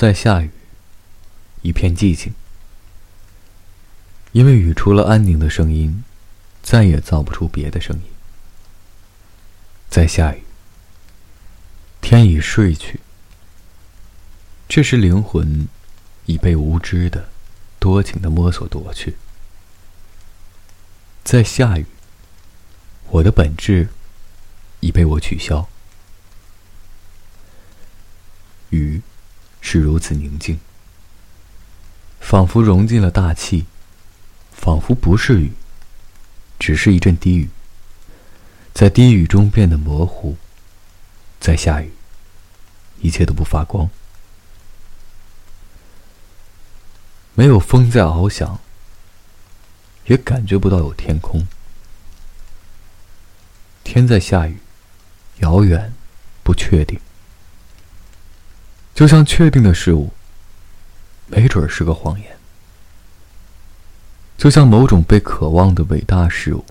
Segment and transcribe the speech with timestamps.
[0.00, 0.50] 在下雨，
[1.60, 2.32] 一片寂静。
[4.32, 6.02] 因为雨除了安宁的声音，
[6.62, 8.04] 再也造不出别的声音。
[9.90, 10.42] 在下雨，
[12.00, 13.00] 天已睡去。
[14.66, 15.68] 这时灵魂
[16.24, 17.28] 已被无知的、
[17.78, 19.18] 多情的摸索夺去。
[21.22, 21.84] 在下雨，
[23.10, 23.90] 我的本质
[24.80, 25.68] 已被我取消。
[28.70, 29.02] 雨
[29.60, 30.58] 是如此宁静，
[32.20, 33.66] 仿佛融进了大气，
[34.52, 35.52] 仿佛不是雨，
[36.58, 37.48] 只是一阵低语，
[38.72, 40.36] 在低语中变得模糊。
[41.38, 41.92] 在下雨，
[43.00, 43.88] 一切都不发光。
[47.34, 48.60] 没有风在翱翔，
[50.04, 51.46] 也感觉不到有天空。
[53.82, 54.58] 天在下雨，
[55.38, 55.94] 遥远，
[56.42, 57.00] 不确定。
[59.00, 60.10] 就像确定的事物，
[61.26, 62.28] 没准是个谎言；
[64.36, 66.62] 就像某种被渴望的伟大事物，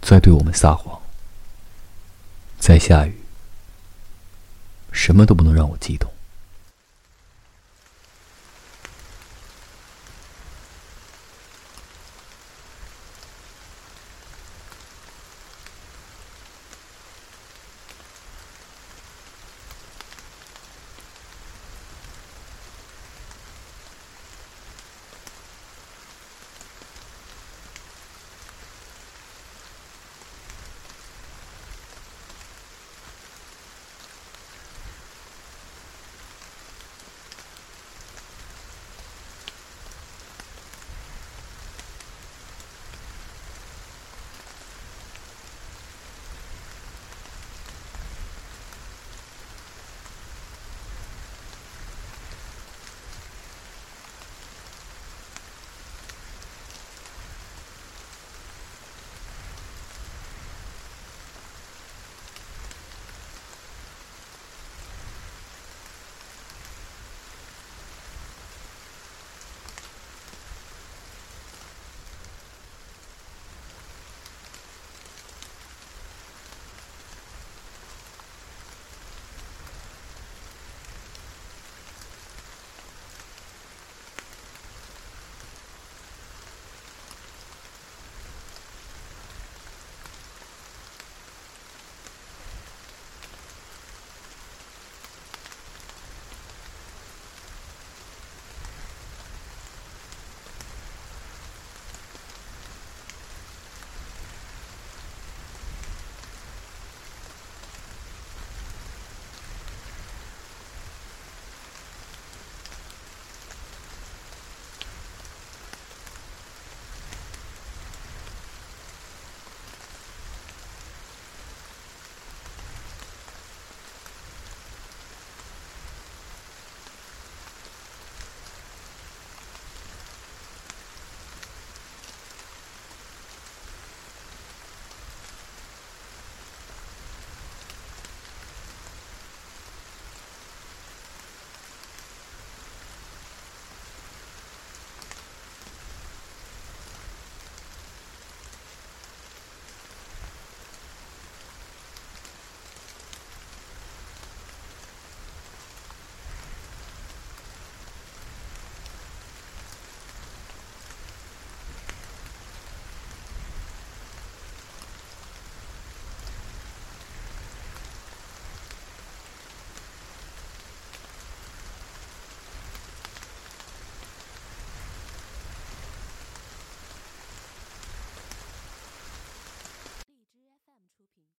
[0.00, 0.98] 在对我们撒谎。
[2.58, 3.14] 在下雨，
[4.90, 6.10] 什么都不能让我激动。